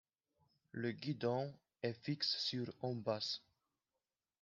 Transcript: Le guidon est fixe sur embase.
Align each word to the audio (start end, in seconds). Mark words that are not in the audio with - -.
Le 0.71 0.93
guidon 0.93 1.53
est 1.83 1.93
fixe 1.93 2.35
sur 2.39 2.73
embase. 2.81 3.43